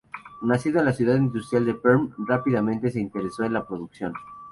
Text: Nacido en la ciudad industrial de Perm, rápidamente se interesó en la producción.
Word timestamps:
Nacido 0.41 0.79
en 0.79 0.85
la 0.85 0.93
ciudad 0.93 1.15
industrial 1.17 1.63
de 1.67 1.75
Perm, 1.75 2.09
rápidamente 2.27 2.89
se 2.89 2.99
interesó 2.99 3.43
en 3.43 3.53
la 3.53 3.67
producción. 3.67 4.11